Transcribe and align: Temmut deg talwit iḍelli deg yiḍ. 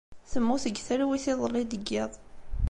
Temmut 0.31 0.63
deg 0.69 0.77
talwit 0.87 1.25
iḍelli 1.33 1.63
deg 1.71 1.81
yiḍ. 1.91 2.11